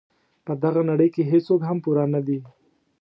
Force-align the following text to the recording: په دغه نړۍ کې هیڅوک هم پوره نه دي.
په 0.45 0.53
دغه 0.63 0.81
نړۍ 0.91 1.09
کې 1.15 1.29
هیڅوک 1.31 1.61
هم 1.69 1.77
پوره 1.83 2.05
نه 2.13 2.21
دي. 2.27 2.39